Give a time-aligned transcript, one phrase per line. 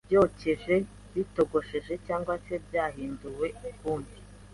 [0.07, 0.75] byokeje,
[1.13, 4.15] bitogosheje cg se byahinduwe ukundi